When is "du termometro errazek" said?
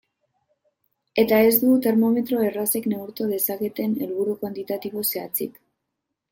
1.65-2.89